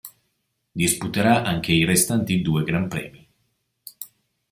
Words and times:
Disputerà 0.79 1.43
anche 1.43 1.71
i 1.73 1.85
restanti 1.85 2.41
due 2.41 2.63
Gran 2.63 2.87
Premi. 2.87 3.27